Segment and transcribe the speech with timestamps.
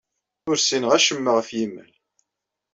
[0.49, 1.91] Ur ssineɣ acemma ɣef yimal.